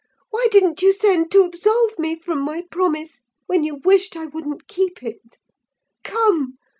[0.31, 4.67] Why didn't you send to absolve me from my promise, when you wished I wouldn't
[4.67, 5.37] keep it?
[6.03, 6.57] Come!